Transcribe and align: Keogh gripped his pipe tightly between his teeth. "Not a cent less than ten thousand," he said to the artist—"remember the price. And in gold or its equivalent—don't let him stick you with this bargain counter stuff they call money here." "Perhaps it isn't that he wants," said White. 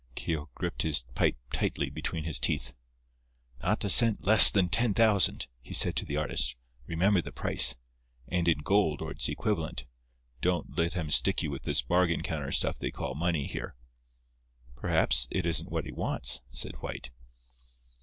Keogh 0.15 0.49
gripped 0.55 0.81
his 0.81 1.03
pipe 1.13 1.37
tightly 1.53 1.91
between 1.91 2.23
his 2.23 2.39
teeth. 2.39 2.73
"Not 3.61 3.83
a 3.85 3.89
cent 3.91 4.25
less 4.25 4.49
than 4.49 4.67
ten 4.67 4.95
thousand," 4.95 5.45
he 5.59 5.75
said 5.75 5.95
to 5.97 6.05
the 6.07 6.17
artist—"remember 6.17 7.21
the 7.21 7.31
price. 7.31 7.75
And 8.27 8.47
in 8.47 8.63
gold 8.63 9.03
or 9.03 9.11
its 9.11 9.29
equivalent—don't 9.29 10.75
let 10.75 10.93
him 10.93 11.11
stick 11.11 11.43
you 11.43 11.51
with 11.51 11.65
this 11.65 11.83
bargain 11.83 12.23
counter 12.23 12.51
stuff 12.51 12.79
they 12.79 12.89
call 12.89 13.13
money 13.13 13.45
here." 13.45 13.75
"Perhaps 14.75 15.27
it 15.29 15.45
isn't 15.45 15.71
that 15.71 15.85
he 15.85 15.91
wants," 15.91 16.41
said 16.49 16.81
White. 16.81 17.11